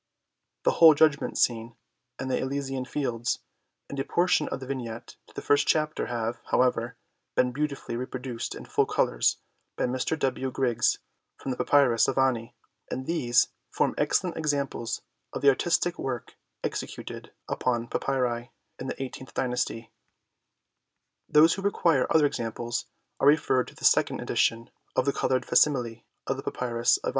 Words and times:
The 0.63 0.71
whole 0.71 0.95
Judgment 0.95 1.37
Scene, 1.37 1.75
and 2.17 2.31
the 2.31 2.39
Elysian 2.39 2.85
Fields, 2.85 3.37
and 3.87 3.99
a 3.99 4.03
portion 4.03 4.47
of 4.49 4.59
the 4.59 4.65
Vignette 4.65 5.15
to 5.27 5.33
the 5.35 5.43
first 5.43 5.67
Chapter 5.67 6.07
have, 6.07 6.39
however, 6.45 6.95
been 7.35 7.51
beautifully 7.51 7.95
reproduced 7.95 8.55
in 8.55 8.65
full 8.65 8.87
colours 8.87 9.37
by 9.77 9.83
Mr. 9.83 10.17
W. 10.17 10.49
Griggs 10.49 10.97
from 11.37 11.51
the 11.51 11.57
Papyrus 11.57 12.07
of 12.07 12.17
Ani, 12.17 12.55
and 12.89 13.05
these 13.05 13.49
form 13.69 13.93
excellent 13.95 14.37
examples 14.37 15.03
of 15.33 15.43
the 15.43 15.49
artistic 15.49 15.99
work 15.99 16.33
executed 16.63 17.31
upon 17.47 17.87
papyri 17.87 18.49
in 18.79 18.87
the 18.87 18.99
eighteenth 19.03 19.35
dynasty; 19.35 19.91
those 21.29 21.53
who 21.53 21.61
require 21.61 22.07
other 22.09 22.25
examples 22.25 22.85
are 23.19 23.27
referred 23.27 23.67
to 23.67 23.75
the 23.75 23.85
second 23.85 24.19
edition 24.19 24.71
of 24.95 25.05
the 25.05 25.13
coloured 25.13 25.45
facsimile 25.45 26.07
of 26.25 26.37
the 26.37 26.41
Papyrus 26.41 26.97
of 26.97 27.01
XIV 27.01 27.03
PREFACE. 27.03 27.09